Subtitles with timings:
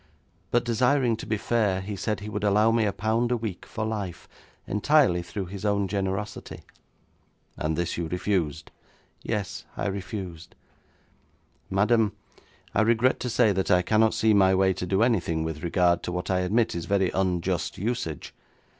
[0.49, 3.67] But, desiring to be fair, he said he would allow me a pound a week
[3.67, 4.27] for life,
[4.65, 6.61] entirely through his own generosity.'
[7.55, 8.71] 'And this you refused?'
[9.21, 10.55] 'Yes, I refused.'
[11.69, 12.13] 'Madam,
[12.73, 16.01] I regret to say that I cannot see my way to do anything with regard
[16.01, 18.33] to what I admit is very unjust usage.